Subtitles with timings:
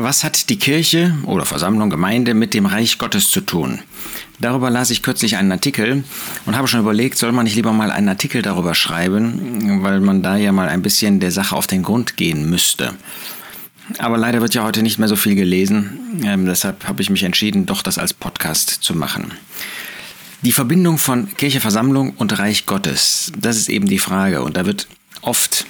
[0.00, 3.80] Was hat die Kirche oder Versammlung, Gemeinde mit dem Reich Gottes zu tun?
[4.38, 6.04] Darüber las ich kürzlich einen Artikel
[6.46, 10.22] und habe schon überlegt, soll man nicht lieber mal einen Artikel darüber schreiben, weil man
[10.22, 12.94] da ja mal ein bisschen der Sache auf den Grund gehen müsste.
[13.98, 17.24] Aber leider wird ja heute nicht mehr so viel gelesen, ähm, deshalb habe ich mich
[17.24, 19.32] entschieden, doch das als Podcast zu machen.
[20.42, 24.64] Die Verbindung von Kirche, Versammlung und Reich Gottes, das ist eben die Frage und da
[24.64, 24.86] wird
[25.22, 25.66] oft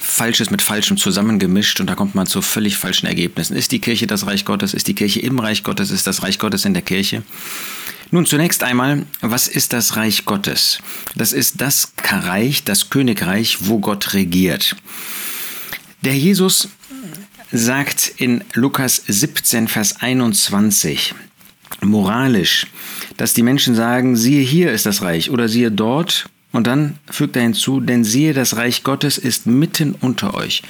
[0.00, 3.56] Falsches mit Falschem zusammengemischt und da kommt man zu völlig falschen Ergebnissen.
[3.56, 4.74] Ist die Kirche das Reich Gottes?
[4.74, 5.90] Ist die Kirche im Reich Gottes?
[5.90, 7.22] Ist das Reich Gottes in der Kirche?
[8.10, 10.78] Nun zunächst einmal, was ist das Reich Gottes?
[11.14, 14.76] Das ist das Reich, das Königreich, wo Gott regiert.
[16.02, 16.68] Der Jesus
[17.52, 21.14] sagt in Lukas 17, Vers 21,
[21.80, 22.66] moralisch,
[23.16, 27.36] dass die Menschen sagen, siehe hier ist das Reich oder siehe dort und dann fügt
[27.36, 30.62] er hinzu, denn siehe, das Reich Gottes ist mitten unter euch.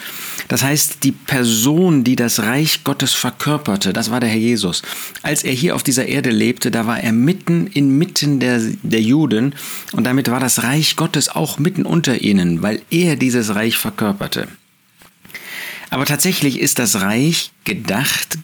[0.49, 4.83] Das heißt, die Person, die das Reich Gottes verkörperte, das war der Herr Jesus.
[5.23, 9.55] Als er hier auf dieser Erde lebte, da war er mitten inmitten der, der Juden
[9.93, 14.49] und damit war das Reich Gottes auch mitten unter ihnen, weil er dieses Reich verkörperte.
[15.91, 18.39] Aber tatsächlich ist das Reich gedacht,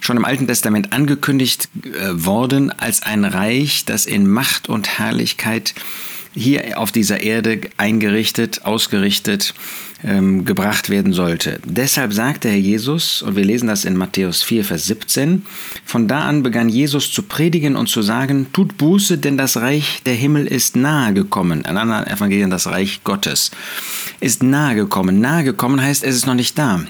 [0.00, 5.74] schon im Alten Testament angekündigt äh, worden, als ein Reich, das in Macht und Herrlichkeit
[6.38, 9.54] hier auf dieser Erde eingerichtet, ausgerichtet,
[10.04, 11.60] ähm, gebracht werden sollte.
[11.64, 15.44] Deshalb sagte Herr Jesus, und wir lesen das in Matthäus 4, Vers 17,
[15.84, 20.02] von da an begann Jesus zu predigen und zu sagen, tut Buße, denn das Reich
[20.06, 21.62] der Himmel ist nahe gekommen.
[21.62, 23.50] In anderen Evangelien das Reich Gottes
[24.20, 25.20] ist nahe gekommen.
[25.20, 26.84] Nahe gekommen heißt, es ist noch nicht da.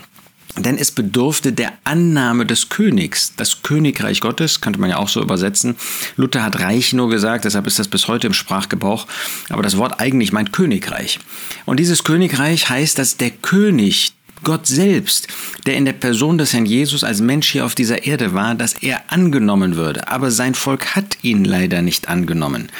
[0.57, 3.33] Denn es bedurfte der Annahme des Königs.
[3.37, 5.77] Das Königreich Gottes könnte man ja auch so übersetzen.
[6.17, 9.07] Luther hat Reich nur gesagt, deshalb ist das bis heute im Sprachgebrauch.
[9.51, 11.21] Aber das Wort eigentlich meint Königreich.
[11.65, 15.29] Und dieses Königreich heißt, dass der König, Gott selbst,
[15.67, 18.75] der in der Person des Herrn Jesus als Mensch hier auf dieser Erde war, dass
[18.75, 20.09] er angenommen würde.
[20.09, 22.71] Aber sein Volk hat ihn leider nicht angenommen.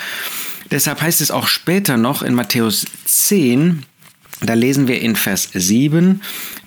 [0.71, 3.85] Deshalb heißt es auch später noch in Matthäus 10,
[4.41, 6.21] da lesen wir in Vers 7,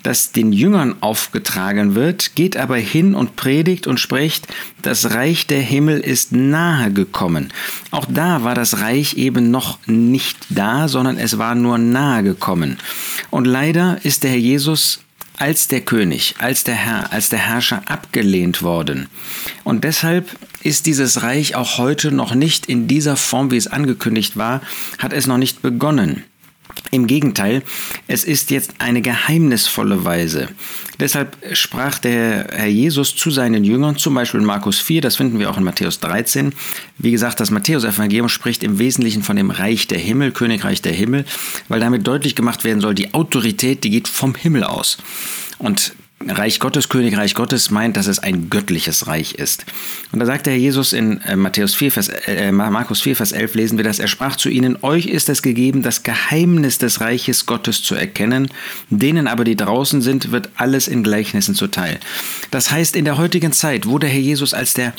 [0.03, 4.47] dass den Jüngern aufgetragen wird, geht aber hin und predigt und spricht,
[4.81, 7.53] das Reich der Himmel ist nahe gekommen.
[7.91, 12.77] Auch da war das Reich eben noch nicht da, sondern es war nur nahe gekommen.
[13.29, 14.99] Und leider ist der Herr Jesus
[15.37, 19.07] als der König, als der Herr, als der Herrscher abgelehnt worden.
[19.63, 20.29] Und deshalb
[20.61, 24.61] ist dieses Reich auch heute noch nicht in dieser Form, wie es angekündigt war,
[24.99, 26.23] hat es noch nicht begonnen.
[26.91, 27.63] Im Gegenteil,
[28.07, 30.49] es ist jetzt eine geheimnisvolle Weise.
[30.99, 35.39] Deshalb sprach der Herr Jesus zu seinen Jüngern, zum Beispiel in Markus 4, das finden
[35.39, 36.53] wir auch in Matthäus 13.
[36.97, 41.23] Wie gesagt, das Matthäus-Evangelium spricht im Wesentlichen von dem Reich der Himmel, Königreich der Himmel,
[41.69, 44.97] weil damit deutlich gemacht werden soll, die Autorität, die geht vom Himmel aus.
[45.59, 45.93] Und
[46.27, 49.65] Reich Gottes, Königreich Gottes meint, dass es ein göttliches Reich ist.
[50.11, 53.31] Und da sagt der Herr Jesus in äh, Matthäus 4, Vers, äh, Markus 4, Vers
[53.31, 57.01] 11 lesen wir das, er sprach zu ihnen, euch ist es gegeben, das Geheimnis des
[57.01, 58.49] Reiches Gottes zu erkennen,
[58.89, 61.99] denen aber, die draußen sind, wird alles in Gleichnissen zuteil.
[62.51, 64.93] Das heißt, in der heutigen Zeit, wo der Herr Jesus als der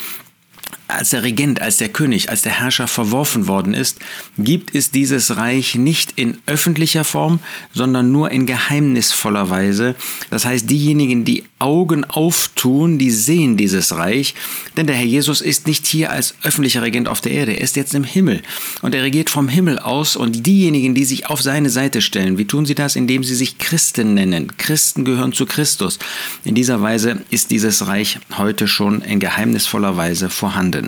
[0.93, 3.99] als der Regent, als der König, als der Herrscher verworfen worden ist,
[4.37, 7.39] gibt es dieses Reich nicht in öffentlicher Form,
[7.73, 9.95] sondern nur in geheimnisvoller Weise.
[10.29, 14.35] Das heißt, diejenigen, die Augen auftun, die sehen dieses Reich,
[14.75, 17.75] denn der Herr Jesus ist nicht hier als öffentlicher Regent auf der Erde, er ist
[17.75, 18.41] jetzt im Himmel
[18.81, 22.45] und er regiert vom Himmel aus und diejenigen, die sich auf seine Seite stellen, wie
[22.45, 22.95] tun sie das?
[22.95, 24.57] Indem sie sich Christen nennen.
[24.57, 25.99] Christen gehören zu Christus.
[26.43, 30.82] In dieser Weise ist dieses Reich heute schon in geheimnisvoller Weise vorhanden.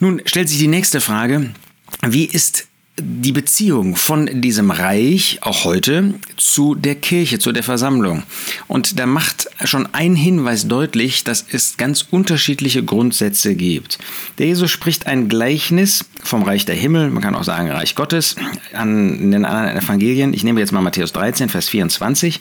[0.00, 1.54] Nun stellt sich die nächste Frage,
[2.02, 2.66] wie ist
[2.96, 8.22] die Beziehung von diesem Reich, auch heute, zu der Kirche, zu der Versammlung.
[8.68, 13.98] Und da macht schon ein Hinweis deutlich, dass es ganz unterschiedliche Grundsätze gibt.
[14.38, 18.36] Der Jesus spricht ein Gleichnis vom Reich der Himmel, man kann auch sagen Reich Gottes,
[18.72, 20.32] an den anderen Evangelien.
[20.32, 22.40] Ich nehme jetzt mal Matthäus 13, Vers 24.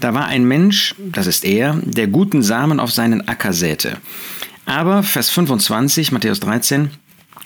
[0.00, 3.96] Da war ein Mensch, das ist er, der guten Samen auf seinen Acker säte.
[4.68, 6.90] Aber, Vers 25, Matthäus 13,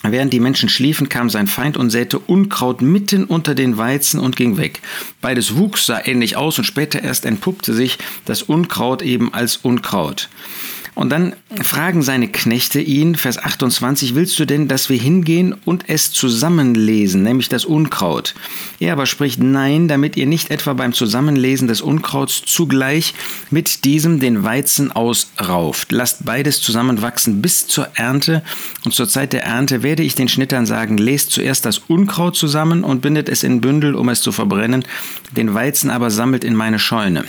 [0.03, 4.35] Während die Menschen schliefen, kam sein Feind und säte Unkraut mitten unter den Weizen und
[4.35, 4.81] ging weg.
[5.21, 10.29] Beides wuchs, sah ähnlich aus und später erst entpuppte sich das Unkraut eben als Unkraut.
[10.95, 15.89] Und dann fragen seine Knechte ihn, Vers 28, willst du denn, dass wir hingehen und
[15.89, 18.35] es zusammenlesen, nämlich das Unkraut?
[18.79, 23.15] Er aber spricht, nein, damit ihr nicht etwa beim Zusammenlesen des Unkrauts zugleich
[23.51, 25.93] mit diesem den Weizen ausrauft.
[25.93, 28.43] Lasst beides zusammenwachsen bis zur Ernte
[28.85, 32.85] und zur Zeit der Ernte werde ich den Schnittern sagen, lest zuerst das Unkraut zusammen
[32.85, 34.85] und bindet es in Bündel, um es zu verbrennen,
[35.35, 37.25] den Weizen aber sammelt in meine Scheune.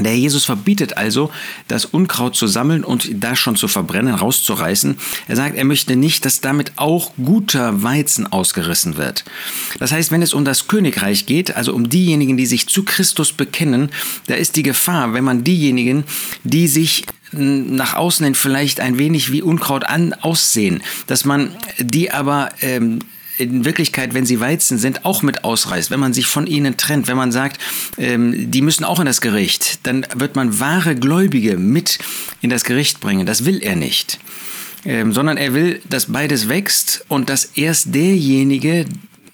[0.00, 1.30] Der Jesus verbietet also,
[1.66, 4.96] das Unkraut zu sammeln und da schon zu verbrennen, rauszureißen.
[5.26, 9.24] Er sagt, er möchte nicht, dass damit auch guter Weizen ausgerissen wird.
[9.80, 13.32] Das heißt, wenn es um das Königreich geht, also um diejenigen, die sich zu Christus
[13.32, 13.90] bekennen,
[14.26, 16.04] da ist die Gefahr, wenn man diejenigen,
[16.44, 22.10] die sich nach außen hin vielleicht ein wenig wie Unkraut an, aussehen, dass man die
[22.10, 23.00] aber ähm,
[23.38, 27.06] in Wirklichkeit, wenn sie Weizen sind, auch mit ausreißt, wenn man sich von ihnen trennt,
[27.08, 27.60] wenn man sagt,
[27.96, 31.98] ähm, die müssen auch in das Gericht, dann wird man wahre Gläubige mit
[32.40, 33.26] in das Gericht bringen.
[33.26, 34.18] Das will er nicht.
[34.84, 38.86] Ähm, sondern er will, dass beides wächst und dass erst derjenige,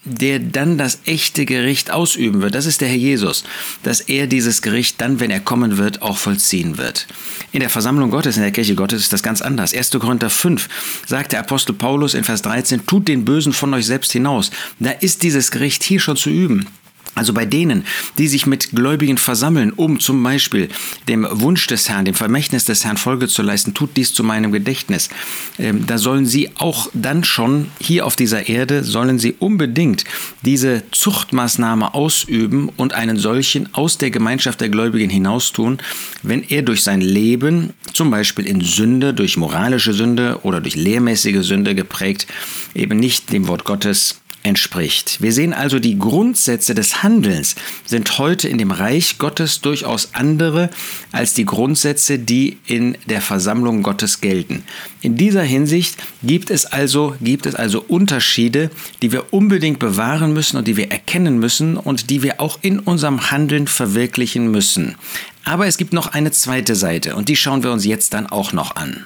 [0.05, 2.55] der dann das echte Gericht ausüben wird.
[2.55, 3.43] Das ist der Herr Jesus,
[3.83, 7.07] dass er dieses Gericht dann, wenn er kommen wird, auch vollziehen wird.
[7.51, 9.73] In der Versammlung Gottes, in der Kirche Gottes ist das ganz anders.
[9.73, 9.91] 1.
[9.91, 10.69] Korinther 5
[11.07, 14.51] sagt der Apostel Paulus in Vers 13, tut den Bösen von euch selbst hinaus.
[14.79, 16.67] Da ist dieses Gericht hier schon zu üben.
[17.15, 17.85] Also bei denen,
[18.17, 20.67] die sich mit Gläubigen versammeln, um zum Beispiel
[21.07, 24.51] dem Wunsch des Herrn, dem Vermächtnis des Herrn Folge zu leisten, tut dies zu meinem
[24.51, 25.09] Gedächtnis.
[25.57, 30.03] Ähm, da sollen sie auch dann schon hier auf dieser Erde, sollen sie unbedingt
[30.41, 35.77] diese Zuchtmaßnahme ausüben und einen solchen aus der Gemeinschaft der Gläubigen hinaustun,
[36.21, 41.45] wenn er durch sein Leben, zum Beispiel in Sünde, durch moralische Sünde oder durch lehrmäßige
[41.45, 42.27] Sünde geprägt,
[42.73, 45.21] eben nicht dem Wort Gottes entspricht.
[45.21, 50.69] Wir sehen also, die Grundsätze des Handelns sind heute in dem Reich Gottes durchaus andere
[51.11, 54.63] als die Grundsätze, die in der Versammlung Gottes gelten.
[55.01, 58.69] In dieser Hinsicht gibt es also, gibt es also Unterschiede,
[59.01, 62.79] die wir unbedingt bewahren müssen und die wir erkennen müssen und die wir auch in
[62.79, 64.95] unserem Handeln verwirklichen müssen.
[65.43, 68.53] Aber es gibt noch eine zweite Seite und die schauen wir uns jetzt dann auch
[68.53, 69.05] noch an.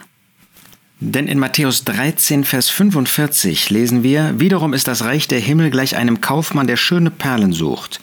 [1.02, 5.96] Denn in Matthäus 13, Vers 45 lesen wir, Wiederum ist das Reich der Himmel gleich
[5.96, 8.02] einem Kaufmann, der schöne Perlen sucht.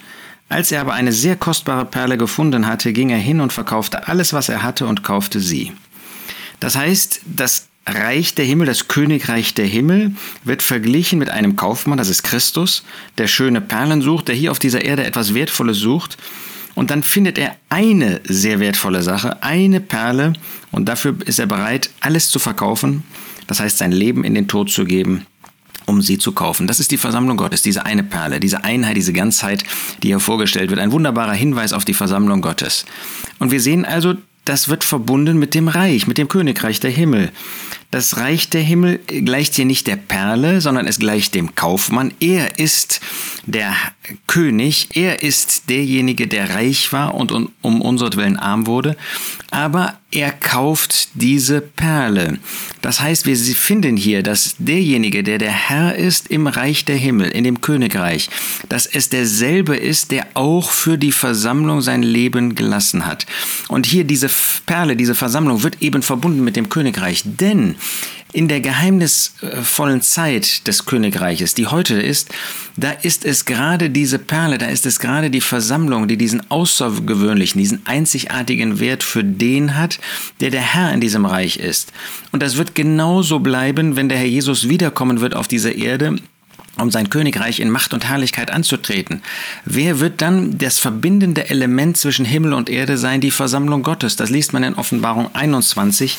[0.48, 4.32] Als er aber eine sehr kostbare Perle gefunden hatte, ging er hin und verkaufte alles,
[4.32, 5.72] was er hatte, und kaufte sie.
[6.58, 10.12] Das heißt, das Reich der Himmel, das Königreich der Himmel,
[10.44, 12.82] wird verglichen mit einem Kaufmann, das ist Christus,
[13.18, 16.16] der schöne Perlen sucht, der hier auf dieser Erde etwas Wertvolles sucht
[16.76, 20.34] und dann findet er eine sehr wertvolle Sache, eine Perle.
[20.70, 23.02] Und dafür ist er bereit, alles zu verkaufen.
[23.46, 25.24] Das heißt, sein Leben in den Tod zu geben,
[25.86, 26.66] um sie zu kaufen.
[26.66, 29.64] Das ist die Versammlung Gottes, diese eine Perle, diese Einheit, diese Ganzheit,
[30.02, 30.78] die hier vorgestellt wird.
[30.78, 32.84] Ein wunderbarer Hinweis auf die Versammlung Gottes.
[33.38, 34.14] Und wir sehen also,
[34.44, 37.32] das wird verbunden mit dem Reich, mit dem Königreich der Himmel.
[37.90, 42.12] Das Reich der Himmel gleicht hier nicht der Perle, sondern es gleicht dem Kaufmann.
[42.20, 43.00] Er ist
[43.46, 43.74] der
[44.26, 48.96] König, er ist derjenige, der reich war und um unseretwillen arm wurde,
[49.50, 52.38] aber er kauft diese Perle.
[52.82, 57.28] Das heißt, wir finden hier, dass derjenige, der der Herr ist im Reich der Himmel,
[57.30, 58.30] in dem Königreich,
[58.68, 63.26] dass es derselbe ist, der auch für die Versammlung sein Leben gelassen hat.
[63.68, 64.28] Und hier diese
[64.66, 67.75] Perle, diese Versammlung wird eben verbunden mit dem Königreich, denn
[68.32, 72.34] in der geheimnisvollen Zeit des Königreiches, die heute ist,
[72.76, 77.58] da ist es gerade diese Perle, da ist es gerade die Versammlung, die diesen außergewöhnlichen,
[77.58, 79.98] diesen einzigartigen Wert für den hat,
[80.40, 81.92] der der Herr in diesem Reich ist.
[82.32, 86.16] Und das wird genauso bleiben, wenn der Herr Jesus wiederkommen wird auf diese Erde
[86.78, 89.22] um sein Königreich in Macht und Herrlichkeit anzutreten.
[89.64, 93.20] Wer wird dann das verbindende Element zwischen Himmel und Erde sein?
[93.20, 94.16] Die Versammlung Gottes.
[94.16, 96.18] Das liest man in Offenbarung 21,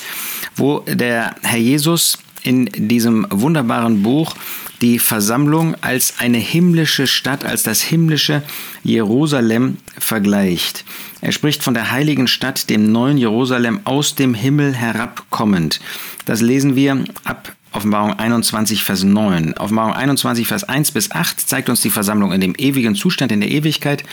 [0.56, 4.36] wo der Herr Jesus in diesem wunderbaren Buch
[4.82, 8.44] die Versammlung als eine himmlische Stadt, als das himmlische
[8.84, 10.86] Jerusalem vergleicht.
[11.22, 15.80] Er spricht von der heiligen Stadt, dem neuen Jerusalem aus dem Himmel herabkommend.
[16.26, 19.56] Das lesen wir ab Offenbarung 21, Vers 9.
[19.58, 23.42] Offenbarung 21, Vers 1 bis 8 zeigt uns die Versammlung in dem ewigen Zustand, in
[23.42, 24.04] der Ewigkeit.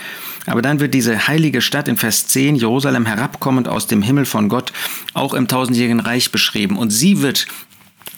[0.47, 4.49] Aber dann wird diese heilige Stadt in Vers 10, Jerusalem herabkommend aus dem Himmel von
[4.49, 4.73] Gott,
[5.15, 6.77] auch im tausendjährigen Reich beschrieben.
[6.77, 7.47] Und sie wird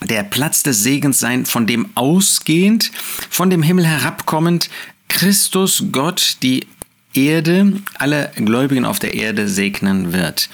[0.03, 2.91] der Platz des Segens sein, von dem ausgehend,
[3.29, 4.69] von dem Himmel herabkommend,
[5.07, 6.67] Christus, Gott, die
[7.13, 10.49] Erde, alle Gläubigen auf der Erde segnen wird.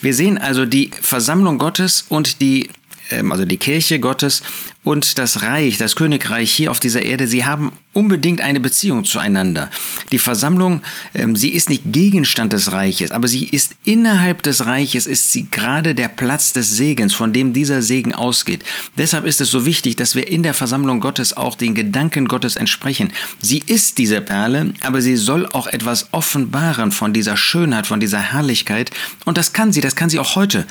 [0.00, 2.70] Wir sehen also die Versammlung Gottes und die
[3.10, 4.42] also die Kirche Gottes
[4.84, 9.70] und das Reich, das Königreich hier auf dieser Erde, sie haben unbedingt eine Beziehung zueinander.
[10.12, 10.82] Die Versammlung,
[11.14, 15.48] ähm, sie ist nicht Gegenstand des Reiches, aber sie ist innerhalb des Reiches, ist sie
[15.50, 18.64] gerade der Platz des Segens, von dem dieser Segen ausgeht.
[18.96, 22.56] Deshalb ist es so wichtig, dass wir in der Versammlung Gottes auch den Gedanken Gottes
[22.56, 23.12] entsprechen.
[23.40, 28.20] Sie ist diese Perle, aber sie soll auch etwas offenbaren von dieser Schönheit, von dieser
[28.20, 28.90] Herrlichkeit.
[29.24, 30.66] Und das kann sie, das kann sie auch heute.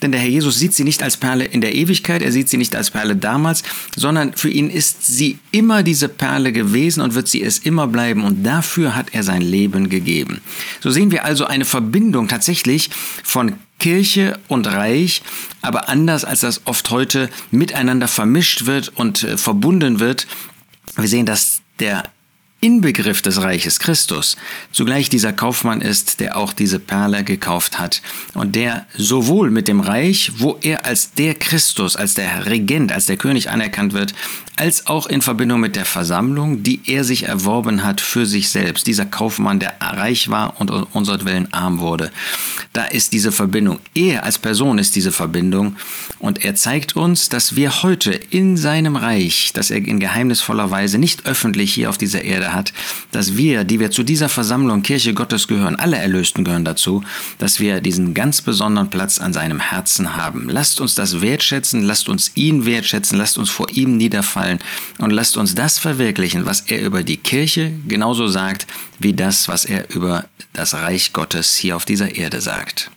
[0.00, 2.22] Denn der Herr Jesus sieht sie nicht als Perle in der Ewigkeit.
[2.22, 3.62] Er sieht sie nicht als Perle damals,
[3.96, 8.24] sondern für ihn ist sie immer diese Perle gewesen und wird sie es immer bleiben.
[8.24, 10.40] Und dafür hat er sein Leben gegeben.
[10.80, 12.90] So sehen wir also eine Verbindung tatsächlich
[13.22, 15.22] von Kirche und Reich,
[15.62, 20.26] aber anders als das oft heute miteinander vermischt wird und äh, verbunden wird.
[20.96, 22.02] Wir sehen, dass der
[22.60, 24.36] Inbegriff des Reiches Christus
[24.72, 28.02] zugleich dieser Kaufmann ist, der auch diese Perle gekauft hat
[28.34, 33.06] und der sowohl mit dem Reich, wo er als der Christus, als der Regent, als
[33.06, 34.12] der König anerkannt wird,
[34.56, 38.88] als auch in Verbindung mit der Versammlung, die er sich erworben hat für sich selbst.
[38.88, 42.10] Dieser Kaufmann, der reich war und unsertwillen arm wurde.
[42.72, 43.78] Da ist diese Verbindung.
[43.94, 45.76] Er als Person ist diese Verbindung
[46.18, 50.98] und er zeigt uns, dass wir heute in seinem Reich, das er in geheimnisvoller Weise
[50.98, 52.72] nicht öffentlich hier auf dieser Erde hat,
[53.12, 57.02] dass wir, die wir zu dieser Versammlung Kirche Gottes gehören, alle Erlösten gehören dazu,
[57.38, 60.48] dass wir diesen ganz besonderen Platz an seinem Herzen haben.
[60.48, 64.58] Lasst uns das wertschätzen, lasst uns ihn wertschätzen, lasst uns vor ihm niederfallen
[64.98, 68.66] und lasst uns das verwirklichen, was er über die Kirche genauso sagt,
[68.98, 72.90] wie das, was er über das Reich Gottes hier auf dieser Erde sagt.